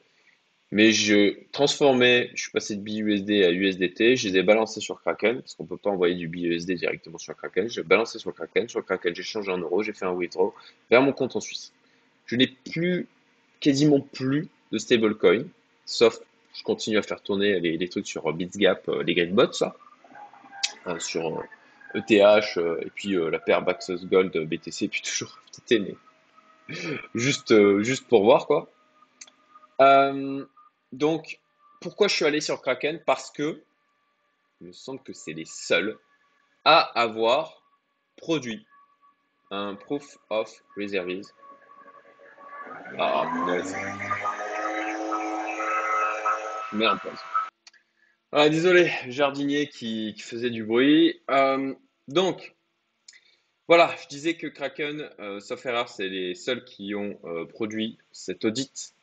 [0.71, 5.01] Mais je transformais, je suis passé de BUSD à USDT, je les ai balancés sur
[5.01, 7.69] Kraken, parce qu'on ne peut pas envoyer du BUSD directement sur Kraken.
[7.69, 10.55] J'ai balancé sur Kraken, sur Kraken, j'ai changé en euros, j'ai fait un withdraw
[10.91, 11.73] vers mon compte en Suisse.
[12.27, 13.09] Je n'ai plus,
[13.59, 15.43] quasiment plus de stablecoin,
[15.87, 16.21] sauf
[16.55, 19.77] je continue à faire tourner les, trucs sur BitsGap, euh, les Gridbots, ça,
[20.87, 21.43] euh, sur
[21.95, 25.97] ETH, euh, et puis la paire Baxos Gold BTC, puis toujours FTT, mais
[27.15, 28.69] juste, juste pour voir, quoi.
[30.93, 31.41] Donc,
[31.81, 33.01] pourquoi je suis allé sur Kraken?
[33.05, 33.63] Parce que
[34.61, 35.99] il me semble que c'est les seuls
[36.65, 37.63] à avoir
[38.17, 38.67] produit
[39.51, 41.31] un proof of reserves.
[42.99, 43.27] Ah,
[46.73, 47.01] Merde.
[48.33, 51.21] Ah, désolé, jardinier qui, faisait du bruit.
[51.31, 51.75] Euh,
[52.09, 52.57] donc,
[53.69, 58.45] voilà, je disais que Kraken, euh, sauf c'est les seuls qui ont euh, produit cet
[58.45, 58.95] audit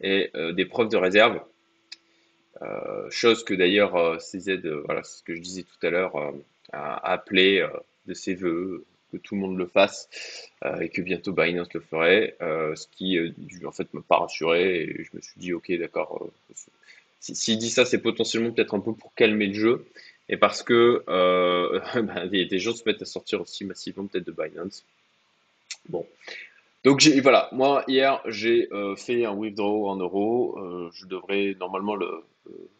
[0.00, 1.40] et euh, des preuves de réserve.
[3.10, 6.16] Chose que d'ailleurs CZ, voilà, ce que je disais tout à l'heure,
[6.72, 7.66] a appelé
[8.06, 10.08] de ses voeux que tout le monde le fasse
[10.80, 13.18] et que bientôt Binance le ferait, ce qui
[13.66, 16.26] en fait m'a pas rassuré et je me suis dit ok d'accord,
[17.32, 19.86] s'il dit ça c'est potentiellement peut-être un peu pour calmer le jeu
[20.28, 21.02] et parce que
[22.00, 24.84] bah, des, gens se mettent à sortir aussi massivement peut-être de Binance.
[25.88, 26.06] Bon,
[26.84, 30.58] donc voilà, moi hier j'ai euh, fait un withdraw en euros.
[30.58, 32.70] Euh, je devrais normalement le, euh,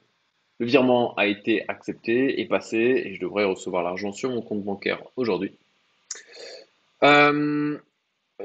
[0.59, 4.62] le virement a été accepté et passé et je devrais recevoir l'argent sur mon compte
[4.62, 5.57] bancaire aujourd'hui.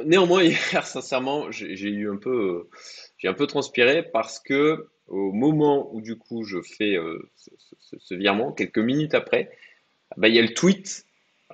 [0.06, 2.70] néanmoins hier sincèrement j'ai eu un peu
[3.18, 6.98] j'ai un peu transpiré parce que au moment où du coup je fais
[7.36, 9.52] ce, virement quelques minutes après,
[10.18, 11.06] bah, il y a le tweet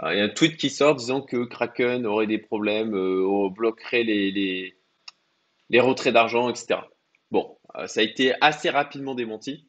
[0.03, 3.49] euh, il y a un tweet qui sort disant que Kraken aurait des problèmes, euh,
[3.49, 4.73] bloquerait les,
[5.69, 6.81] les, retraits d'argent, etc.
[7.31, 9.67] Bon, euh, ça a été assez rapidement démenti.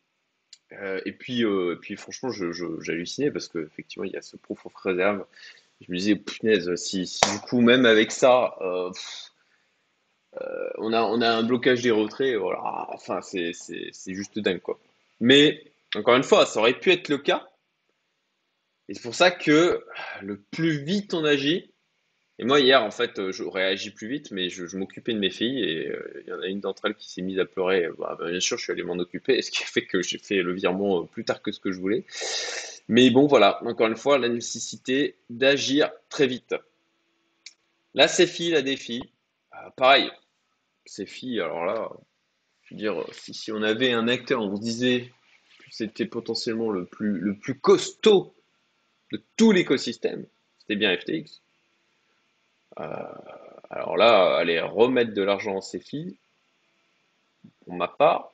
[1.05, 1.45] et puis,
[1.81, 2.31] puis franchement,
[2.81, 4.73] j'hallucinais parce qu'effectivement, il y a ce proof of.
[5.83, 8.57] Je me disais, punaise, si du coup, même avec ça,
[10.79, 13.53] on, a, on a un blocage des retraits, voilà, enfin, c'est
[14.07, 14.79] juste dingue, quoi.
[15.21, 17.49] Mais, encore une fois, ça aurait pu être le cas.
[18.89, 19.85] Et c'est pour ça que
[20.23, 21.71] le plus vite on agit,
[22.39, 25.65] et moi hier en fait j'aurais agi plus vite, mais je, m'occupais de mes filles
[25.65, 27.89] et euh, il y en a une d'entre elles qui s'est mise à pleurer.
[27.99, 30.19] Bah, bah, bien sûr je suis allé m'en occuper, ce qui a fait que j'ai
[30.19, 32.05] fait le virement plus tard que ce que je voulais.
[32.89, 36.55] Mais bon voilà, encore une fois la nécessité d'agir très vite.
[37.95, 39.03] La CFI, la défi,
[39.55, 40.11] euh, pareil,
[40.87, 41.91] CFI, alors là,
[42.65, 45.13] je veux dire, si, on avait un acteur, on se disait
[45.59, 48.35] que c'était potentiellement le plus, le costaud
[49.13, 50.27] de tout l'écosystème,
[50.59, 51.41] c'était bien FTX.
[52.79, 52.85] Euh,
[53.71, 56.17] alors là, aller remettre de l'argent en CFI,
[57.65, 58.33] pour ma part,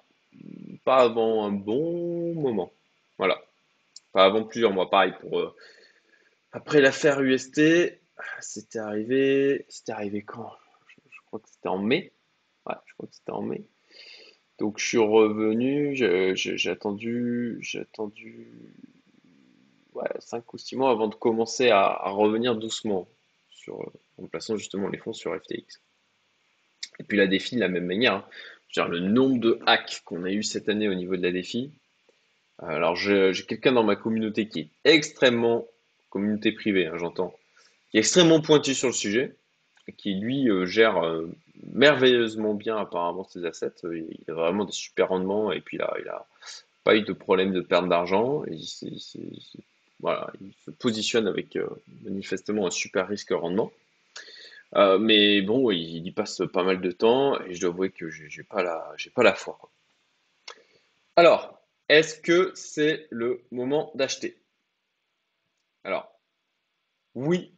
[0.85, 2.73] pas avant un bon moment.
[3.19, 3.41] Voilà.
[4.13, 4.91] Pas avant plusieurs mois.
[4.91, 5.39] Pareil pour.
[5.39, 5.55] Euh,
[6.53, 7.61] après l'affaire UST,
[8.41, 9.65] c'était arrivé.
[9.69, 10.53] C'était arrivé quand?
[11.11, 12.13] Je, crois que c'était en mai.
[12.67, 13.65] Ouais, je crois que c'était en mai.
[14.59, 18.49] Donc je suis revenu, j'ai attendu, attendu
[19.95, 23.09] ouais, 5 ou 6 mois avant de commencer à, revenir doucement
[23.51, 25.81] sur, en plaçant justement les fonds sur FTX.
[27.01, 28.15] Et puis la défi de la même manière.
[28.15, 28.89] Hein.
[28.89, 31.73] Le nombre de hacks qu'on a eu cette année au niveau de la défi.
[32.59, 35.67] Alors j'ai quelqu'un dans ma communauté qui est extrêmement,
[36.11, 37.35] communauté privée, hein, j'entends,
[37.91, 39.42] qui est extrêmement pointu sur le sujet, et
[39.97, 41.31] qui lui euh, gère euh,
[41.73, 43.75] merveilleusement bien apparemment ses assets.
[43.85, 46.27] Il, a vraiment des super rendements et puis là, il a
[46.85, 48.45] pas eu de problème de perte d'argent.
[48.47, 48.63] Il,
[50.01, 51.69] voilà, il se positionne avec euh,
[52.03, 53.73] manifestement un super risque rendement.
[54.75, 58.09] Euh, mais bon, il, y passe pas mal de temps et je dois avouer que
[58.11, 59.59] j'ai pas la, j'ai pas la foi.
[61.17, 64.39] Alors, est-ce que c'est le moment d'acheter?
[65.85, 66.19] Alors,
[67.15, 67.53] oui,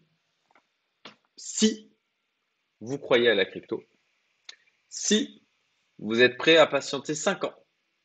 [1.36, 1.88] si
[2.84, 3.82] vous croyez à la crypto,
[4.88, 5.42] si
[5.98, 7.54] vous êtes prêt à patienter 5 ans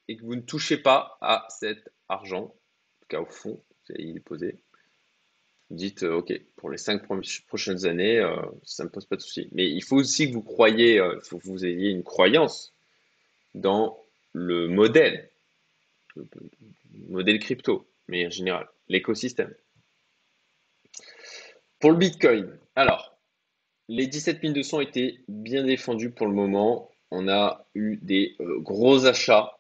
[0.08, 3.62] et que vous ne touchez pas à cet argent, en tout cas au fond,
[3.98, 4.60] il est posé.
[5.70, 7.04] dites, euh, OK, pour les cinq
[7.48, 9.50] prochaines années, euh, ça ne me pose pas de souci.
[9.52, 12.74] Mais il faut aussi que vous croyez, euh, faut que vous ayez une croyance
[13.54, 15.30] dans le modèle,
[16.15, 16.28] le
[17.08, 19.54] modèle crypto, mais en général, l'écosystème.
[21.80, 23.09] Pour le Bitcoin, alors,
[23.89, 26.91] les 17 200 ont été bien défendus pour le moment.
[27.12, 29.60] On a eu des euh, gros achats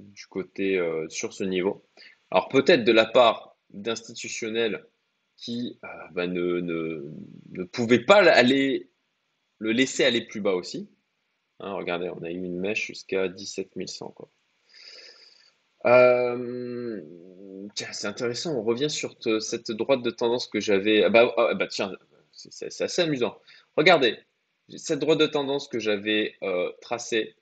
[0.00, 1.86] du côté euh, sur ce niveau.
[2.32, 4.84] Alors peut-être de la part d'institutionnels
[5.36, 8.90] qui euh, bah, ne, pouvaient pas aller,
[9.58, 10.90] le laisser aller plus bas aussi.
[11.60, 14.10] Hein, regardez, on a eu une mèche jusqu'à 17 100.
[14.10, 14.28] Quoi.
[15.86, 17.00] Euh,
[17.92, 21.04] c'est intéressant, on revient sur cette droite de tendance que j'avais.
[21.04, 21.92] Ah bah, ah, bah, tiens,
[22.50, 23.38] c'est assez amusant.
[23.76, 24.18] Regardez,
[24.76, 26.36] cette droite de tendance que j'avais
[26.80, 27.36] tracée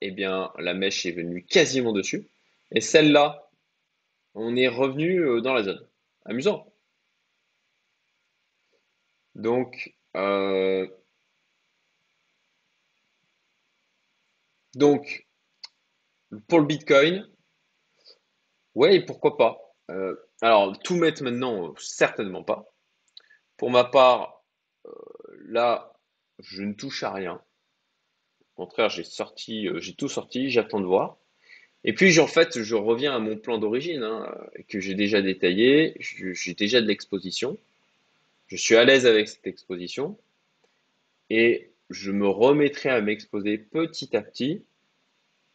[0.00, 2.28] eh bien, la mèche est venue quasiment dessus.
[2.72, 3.50] Et celle-là,
[4.34, 5.88] on est revenu euh, dans la zone.
[6.26, 6.70] Amusant.
[9.34, 10.86] Donc, euh,
[14.74, 15.26] donc,
[16.48, 17.26] pour le Bitcoin,
[18.74, 19.58] ouais, pourquoi pas.
[19.90, 22.73] Euh, alors, tout mettre maintenant, certainement pas.
[23.56, 24.44] Pour ma part,
[25.46, 25.94] là,
[26.40, 27.40] je ne touche à rien.
[28.56, 31.16] Au contraire, euh, j'ai tout sorti, j'attends de voir.
[31.84, 34.34] Et puis, en fait, je reviens à mon plan d'origine, hein,
[34.68, 35.96] que j'ai déjà détaillé.
[35.98, 37.58] J'ai déjà de l'exposition.
[38.46, 40.16] Je suis à l'aise avec cette exposition.
[41.30, 44.62] Et je me remettrai à m'exposer petit à petit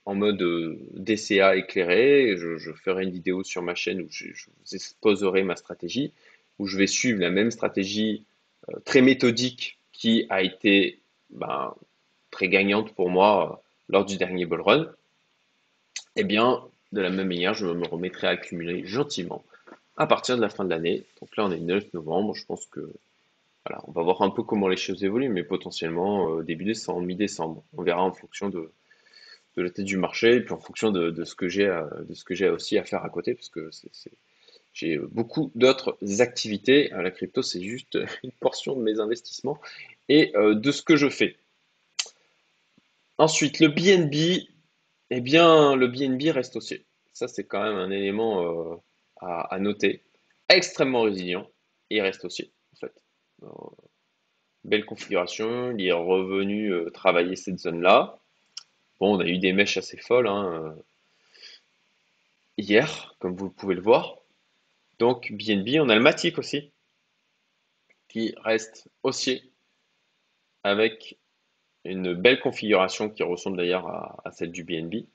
[0.06, 2.36] en mode euh, DCA éclairé.
[2.38, 6.14] Je, ferai une vidéo sur ma chaîne où je, vous exposerai ma stratégie,
[6.60, 8.26] où je vais suivre la même stratégie
[8.70, 11.74] euh, très méthodique qui a été ben,
[12.32, 13.56] très gagnante pour moi euh,
[13.88, 14.92] lors du dernier bull run,
[16.16, 19.44] eh bien, de la même manière, je me remettrai à accumuler gentiment
[19.98, 21.06] à partir de la fin de l'année.
[21.20, 22.36] Donc là, on est le 9 novembre.
[22.36, 22.94] Je pense que
[23.66, 27.02] voilà, on va voir un peu comment les choses évoluent, mais potentiellement euh, début décembre,
[27.02, 27.64] mi-décembre.
[27.78, 28.72] On verra en fonction de,
[29.56, 31.68] de la tête du marché et puis en fonction de, de ce que j'ai
[32.08, 34.12] de ce que j'ai aussi à faire à côté, parce que c'est,
[34.80, 36.90] j'ai beaucoup d'autres activités.
[36.90, 39.60] La crypto, c'est juste une portion de mes investissements
[40.08, 41.36] et euh, de ce que je fais.
[43.18, 44.48] Ensuite, le BNB,
[45.10, 46.86] eh bien, le BNB reste haussier.
[47.12, 48.76] Ça, c'est quand même un élément euh,
[49.18, 50.02] à, noter.
[50.48, 51.46] Extrêmement résilient
[51.90, 52.94] et reste haussier, en fait.
[53.44, 53.48] Euh,
[54.64, 58.18] belle configuration, il est revenu euh, travailler cette zone-là.
[59.02, 60.76] Bon, on a eu des mèches assez folles hein,
[62.58, 64.20] hier, comme vous pouvez le voir.
[65.00, 66.72] Donc, BNB, on a le Matic aussi,
[68.10, 69.52] qui reste haussier
[70.64, 71.18] avec
[71.86, 75.06] une belle configuration qui ressemble d'ailleurs à, celle du BNB.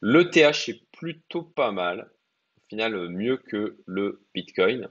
[0.00, 2.10] Le TH est plutôt pas mal.
[2.56, 4.90] Au final, mieux que le Bitcoin.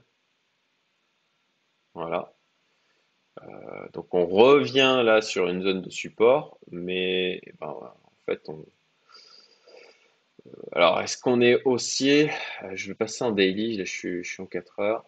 [1.94, 2.32] Voilà.
[3.42, 8.48] Euh, donc on revient là sur une zone de support, mais eh ben, en fait
[8.48, 8.64] on.
[10.46, 12.30] Euh, alors est-ce qu'on est haussier?
[12.74, 15.04] Je vais passer en daily, je suis, je suis en 4 heures.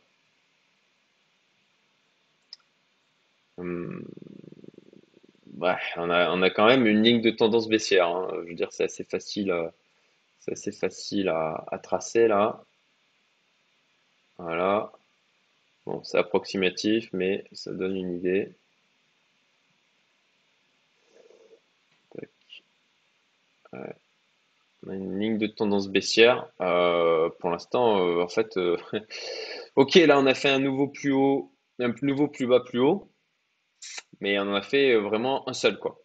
[3.57, 4.05] Hum,
[5.97, 8.09] on a, quand même une ligne de tendance baissière.
[8.09, 8.29] Hein.
[8.45, 9.69] Je veux dire, c'est assez facile, euh,
[10.41, 12.65] c'est assez facile à, tracer là.
[14.39, 14.93] Voilà.
[15.87, 18.53] Bon, c'est approximatif, mais ça donne une idée.
[23.73, 24.04] A
[24.91, 26.49] une ligne de tendance baissière.
[26.61, 28.59] Euh, pour l'instant, euh, en fait,
[29.77, 33.11] ok, là on a fait un nouveau plus haut, un nouveau plus bas plus haut
[34.21, 36.01] mais on en a fait euh, vraiment un seul, quoi.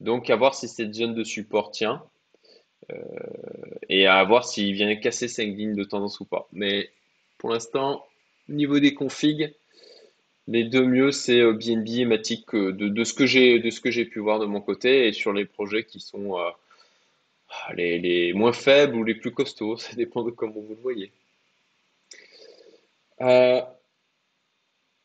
[0.00, 2.04] Donc, à voir si cette zone de support tient
[2.90, 2.96] euh,
[3.88, 6.48] et à voir s'il vient casser 5 lignes de tendance ou pas.
[6.52, 6.90] Mais
[7.38, 8.04] pour l'instant,
[8.48, 9.54] au niveau des configs,
[10.48, 14.40] les deux mieux, c'est BNB euh, et Matic de, de ce que j'ai pu voir
[14.40, 16.36] de mon côté et sur les projets qui sont
[17.74, 21.12] les, les, moins faibles ou les plus costauds, ça dépend de comment vous le voyez.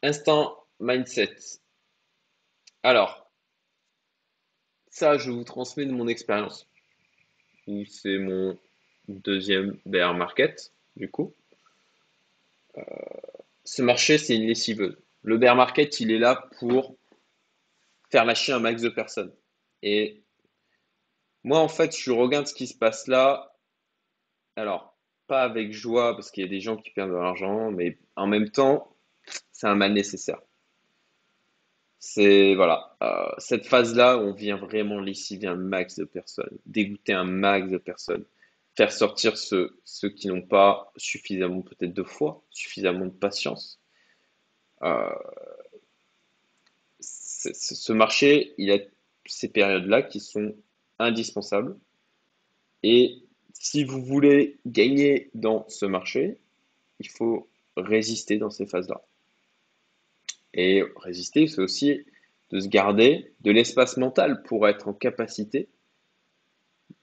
[0.02, 1.36] instant mindset.
[2.84, 3.30] Alors,
[4.90, 6.68] ça, je vous transmets de mon expérience.
[7.88, 8.58] C'est mon
[9.08, 11.34] deuxième bear market, du coup.
[12.78, 12.84] Euh,
[13.64, 14.98] ce marché, c'est une lessiveuse.
[15.24, 16.96] Le bear market, il est là pour
[18.10, 19.34] faire lâcher un max de personnes.
[19.84, 20.24] Et
[21.48, 23.56] moi, en fait, je regarde ce qui se passe là.
[24.58, 27.98] Alors, pas avec joie, parce qu'il y a des gens qui perdent de l'argent, mais
[28.18, 28.94] en même temps,
[29.54, 30.42] c'est un mal nécessaire.
[32.00, 37.24] C'est voilà, euh, cette phase-là, on vient vraiment lessiver un max de personnes, dégoûter un
[37.24, 38.26] max de personnes,
[38.76, 39.80] faire sortir ceux,
[40.18, 43.80] qui n'ont pas suffisamment peut-être de foi, suffisamment de patience.
[44.84, 45.16] Euh,
[47.00, 48.80] ce marché, il a
[49.26, 50.54] ces périodes-là qui sont
[51.00, 51.78] indispensable.
[52.84, 53.24] Et
[53.54, 56.38] si vous voulez gagner dans ce marché,
[57.00, 59.02] il faut résister dans ces phases-là.
[60.54, 62.06] Et résister, c'est aussi
[62.50, 65.68] de se garder de l'espace mental pour être en capacité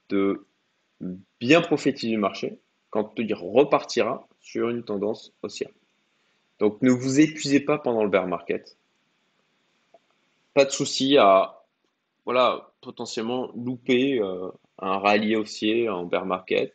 [0.09, 0.45] de
[1.39, 5.71] bien profiter du marché quand il repartira sur une tendance haussière.
[6.59, 8.77] Donc ne vous épuisez pas pendant le bear market.
[10.53, 11.54] Pas de souci à
[12.25, 14.49] voilà, potentiellement louper euh,
[14.79, 16.73] un rallye haussier en bear market,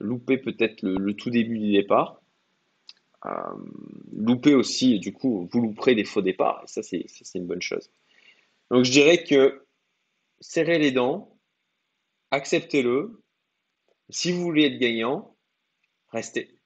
[0.00, 2.20] louper peut-être le, tout début du départ,
[3.26, 3.30] euh,
[4.12, 7.90] louper aussi, du coup, vous louperez des faux départs, et ça c'est une bonne chose.
[8.70, 9.64] Donc je dirais que
[10.40, 11.36] serrez les dents,
[12.30, 13.22] acceptez-le.
[14.10, 15.36] Si vous voulez être gagnant,
[16.10, 16.58] restez.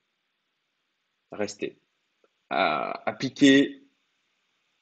[1.32, 1.78] Restez.
[2.48, 3.82] appliquez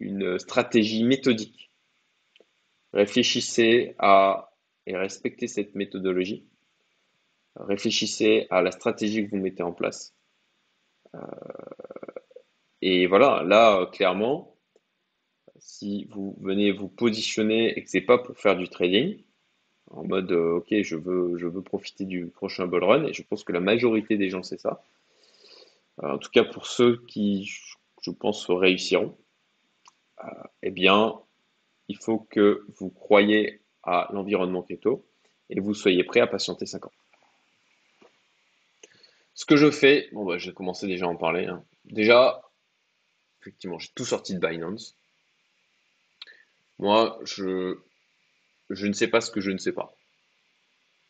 [0.01, 1.68] une stratégie méthodique.
[2.93, 4.49] Réfléchissez à
[4.89, 6.47] et respectez cette méthodologie.
[7.57, 10.15] Réfléchissez à la stratégie que vous mettez en place.
[11.15, 11.21] Euh,
[12.81, 14.57] et voilà, là, clairement,
[15.59, 19.23] si vous venez vous positionner et que c'est pas pour faire du trading,
[19.91, 23.23] en mode euh, ok je veux je veux profiter du prochain bull run et je
[23.23, 24.83] pense que la majorité des gens c'est ça.
[26.03, 27.51] Euh, en tout cas pour ceux qui
[28.03, 29.17] je pense réussiront,
[30.63, 31.21] eh bien
[31.89, 35.07] il faut que vous croyez à l'environnement keto
[35.51, 36.93] et vous soyez prêt à patienter 5 ans.
[39.35, 41.47] Ce que je fais, bon bah, j'ai commencé déjà à en parler.
[41.47, 41.65] Hein.
[41.85, 42.43] Déjà,
[43.41, 44.95] effectivement, j'ai tout sorti de Binance.
[46.79, 47.79] Moi, je,
[48.71, 49.95] je ne sais pas ce que je ne sais pas.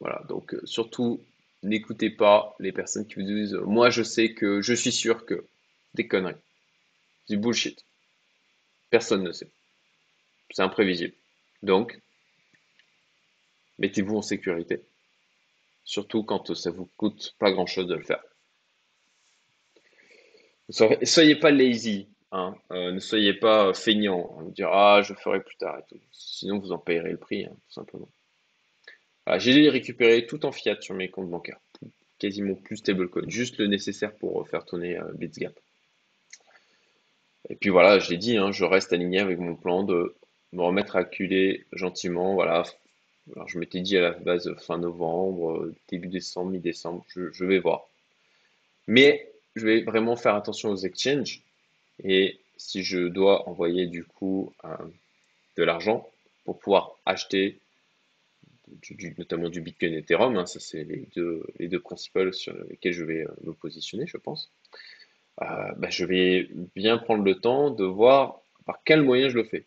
[0.00, 1.20] Voilà, donc euh, surtout,
[1.62, 5.46] n'écoutez pas les personnes qui vous disent Moi, je sais que, je suis sûr que.
[5.94, 6.36] Des conneries.
[7.28, 7.84] Du bullshit.
[8.90, 9.50] Personne ne sait.
[10.50, 11.14] C'est imprévisible.
[11.62, 11.98] Donc,
[13.78, 14.80] mettez-vous en sécurité.
[15.84, 18.22] Surtout quand ça vous coûte pas grand chose de le faire.
[20.70, 22.08] Soyez pas lazy.
[22.30, 22.54] Hein.
[22.72, 26.00] Euh, ne soyez pas feignant, à vous dire ah je ferai plus tard et tout.
[26.12, 28.08] Sinon vous en payerez le prix, hein, tout simplement.
[29.36, 31.60] J'ai récupéré tout en fiat sur mes comptes bancaires,
[32.18, 35.52] quasiment plus stablecoin, juste le nécessaire pour faire tourner euh, BitsGap.
[37.50, 40.16] Et puis voilà, je l'ai dit, hein, je reste aligné avec mon plan de
[40.52, 42.34] me remettre à acculer gentiment.
[42.34, 42.64] Voilà,
[43.34, 47.88] Alors, je m'étais dit à la base fin novembre, début décembre, mi-décembre, je, vais voir.
[48.86, 51.42] Mais je vais vraiment faire attention aux exchanges
[52.02, 54.68] et si je dois envoyer du coup euh,
[55.56, 56.08] de l'argent
[56.44, 57.60] pour pouvoir acheter
[59.16, 62.92] notamment du Bitcoin et Ethereum, hein, ça c'est les deux, les deux principales sur lesquels
[62.92, 64.50] je vais euh, me positionner, je pense.
[65.42, 69.44] Euh, bah, je vais bien prendre le temps de voir par quel moyen je le
[69.44, 69.66] fais.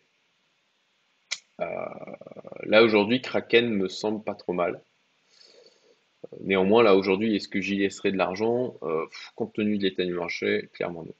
[2.64, 4.80] Là aujourd'hui, Kraken me semble pas trop mal.
[6.40, 8.76] Néanmoins, là aujourd'hui, est-ce que j'y laisserai de l'argent?
[9.34, 11.14] Compte tenu de l'état du marché, clairement non.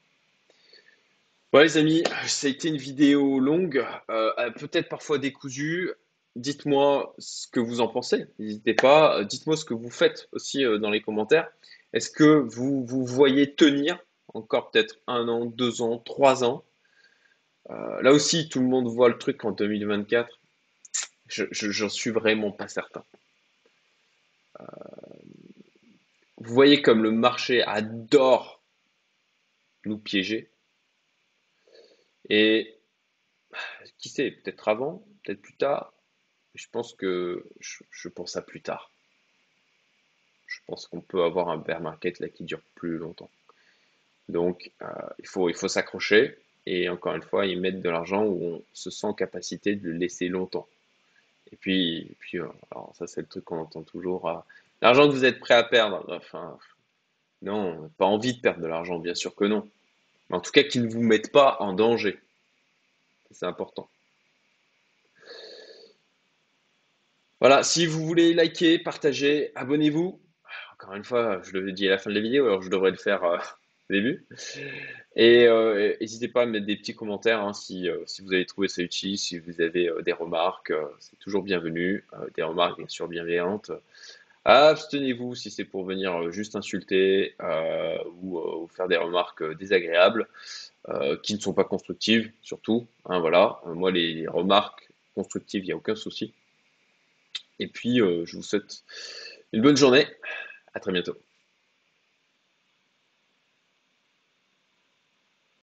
[1.53, 5.91] Ouais, les amis, ça a été une vidéo longue, euh, euh, peut-être parfois décousue.
[6.35, 8.25] Dites-moi ce que vous en pensez.
[8.39, 9.19] N'hésitez pas.
[9.19, 11.51] Euh, dites-moi ce que vous faites aussi dans les commentaires.
[11.93, 13.99] Est-ce que vous vous voyez tenir
[14.33, 16.65] encore peut-être un an, deux ans, trois ans?
[17.69, 20.39] Là aussi, tout le monde voit le truc en 2024.
[21.29, 23.05] Je, j'en suis vraiment pas certain.
[26.39, 28.63] vous voyez comme le marché adore
[29.85, 30.51] nous piéger.
[32.29, 32.77] Et
[33.99, 35.95] qui sait, peut-être avant, peut-être plus tard.
[36.55, 38.91] Je pense que je, pense à plus tard.
[40.47, 43.31] Je pense qu'on peut avoir un bear market là qui dure plus longtemps.
[44.29, 44.87] Donc euh,
[45.19, 46.37] il faut s'accrocher
[46.67, 49.89] et encore une fois, y mettre de l'argent où on se sent en capacité de
[49.89, 50.69] le laisser longtemps.
[51.53, 54.29] Et puis, puis euh, alors ça c'est le truc qu'on entend toujours.
[54.29, 54.39] Euh,
[54.81, 56.05] l'argent que vous êtes prêt à perdre.
[56.09, 56.59] Enfin,
[57.43, 59.69] non, pas envie de perdre de l'argent, bien sûr que non
[60.33, 62.19] en tout cas, qu'ils ne vous mettent pas en danger.
[63.31, 63.89] C'est important.
[67.39, 70.21] Voilà, si vous voulez liker, partager, abonnez-vous.
[70.73, 72.91] Encore une fois, je le dis à la fin de la vidéo, alors je devrais
[72.91, 73.39] le faire euh,
[73.93, 74.25] début.
[75.15, 78.47] Et euh, n'hésitez pas à mettre des petits commentaires hein, si, euh, si, vous avez
[78.47, 82.05] trouvé ça utile, si vous avez des remarques, c'est toujours bienvenu.
[82.35, 83.71] des remarques bien sûr bienveillantes.
[84.45, 90.29] Abstenez-vous si c'est pour venir euh, juste insulter euh, ou, euh, faire des remarques désagréables
[91.23, 92.89] qui ne sont pas constructives, surtout.
[93.05, 96.35] Hein, voilà, moi les remarques constructives, il n'y a aucun souci.
[97.61, 98.83] Et puis, je vous souhaite
[99.53, 100.09] une bonne journée.
[100.75, 101.17] À très bientôt.